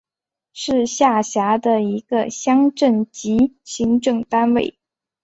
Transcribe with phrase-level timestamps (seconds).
[0.51, 4.79] 是下辖的一个乡镇级行政单位。